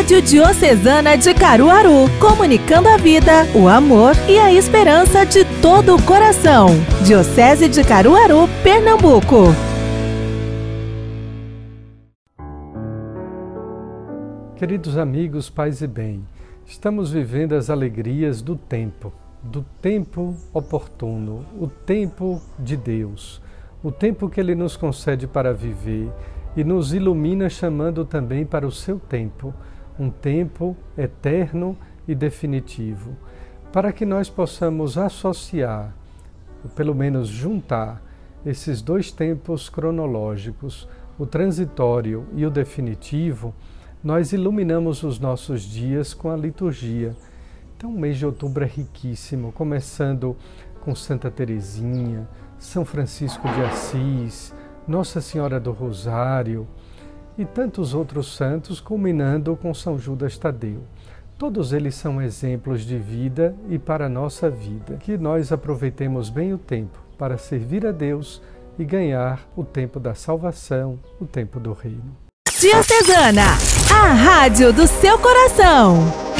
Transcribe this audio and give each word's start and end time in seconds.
Rádio 0.00 0.22
Diocesana 0.22 1.14
de 1.14 1.34
Caruaru, 1.34 2.08
comunicando 2.18 2.88
a 2.88 2.96
vida, 2.96 3.44
o 3.54 3.68
amor 3.68 4.14
e 4.26 4.38
a 4.38 4.50
esperança 4.50 5.26
de 5.26 5.44
todo 5.60 5.94
o 5.94 6.02
coração. 6.02 6.68
Diocese 7.04 7.68
de 7.68 7.84
Caruaru, 7.84 8.48
Pernambuco. 8.62 9.48
Queridos 14.56 14.96
amigos, 14.96 15.50
pais 15.50 15.82
e 15.82 15.86
bem, 15.86 16.24
estamos 16.64 17.12
vivendo 17.12 17.52
as 17.52 17.68
alegrias 17.68 18.40
do 18.40 18.56
tempo, 18.56 19.12
do 19.42 19.62
tempo 19.82 20.34
oportuno, 20.54 21.44
o 21.60 21.66
tempo 21.66 22.40
de 22.58 22.74
Deus, 22.74 23.42
o 23.84 23.92
tempo 23.92 24.30
que 24.30 24.40
Ele 24.40 24.54
nos 24.54 24.78
concede 24.78 25.26
para 25.26 25.52
viver 25.52 26.08
e 26.56 26.64
nos 26.64 26.94
ilumina, 26.94 27.50
chamando 27.50 28.02
também 28.06 28.46
para 28.46 28.66
o 28.66 28.72
seu 28.72 28.98
tempo, 28.98 29.54
um 30.00 30.08
tempo 30.08 30.74
eterno 30.96 31.76
e 32.08 32.14
definitivo, 32.14 33.14
para 33.70 33.92
que 33.92 34.06
nós 34.06 34.30
possamos 34.30 34.96
associar, 34.96 35.94
ou 36.64 36.70
pelo 36.70 36.94
menos 36.94 37.28
juntar, 37.28 38.02
esses 38.44 38.80
dois 38.80 39.12
tempos 39.12 39.68
cronológicos, 39.68 40.88
o 41.18 41.26
transitório 41.26 42.26
e 42.34 42.46
o 42.46 42.50
definitivo, 42.50 43.54
nós 44.02 44.32
iluminamos 44.32 45.02
os 45.02 45.18
nossos 45.18 45.60
dias 45.60 46.14
com 46.14 46.30
a 46.30 46.36
liturgia. 46.36 47.14
Então, 47.76 47.90
o 47.90 48.00
mês 48.00 48.16
de 48.16 48.24
outubro 48.24 48.64
é 48.64 48.66
riquíssimo, 48.66 49.52
começando 49.52 50.34
com 50.80 50.94
Santa 50.94 51.30
Teresinha, 51.30 52.26
São 52.58 52.86
Francisco 52.86 53.46
de 53.46 53.62
Assis, 53.62 54.54
nossa 54.88 55.20
Senhora 55.20 55.60
do 55.60 55.72
Rosário 55.72 56.66
e 57.40 57.46
tantos 57.46 57.94
outros 57.94 58.36
santos, 58.36 58.80
culminando 58.80 59.56
com 59.56 59.72
São 59.72 59.98
Judas 59.98 60.36
Tadeu. 60.36 60.82
Todos 61.38 61.72
eles 61.72 61.94
são 61.94 62.20
exemplos 62.20 62.82
de 62.82 62.98
vida 62.98 63.56
e 63.70 63.78
para 63.78 64.04
a 64.04 64.10
nossa 64.10 64.50
vida. 64.50 64.98
Que 65.00 65.16
nós 65.16 65.50
aproveitemos 65.50 66.28
bem 66.28 66.52
o 66.52 66.58
tempo 66.58 66.98
para 67.16 67.38
servir 67.38 67.86
a 67.86 67.92
Deus 67.92 68.42
e 68.78 68.84
ganhar 68.84 69.40
o 69.56 69.64
tempo 69.64 69.98
da 69.98 70.14
salvação, 70.14 70.98
o 71.18 71.24
tempo 71.24 71.58
do 71.58 71.72
reino. 71.72 72.14
Diocesana, 72.58 73.56
a 73.90 74.12
rádio 74.12 74.70
do 74.70 74.86
seu 74.86 75.18
coração. 75.18 76.39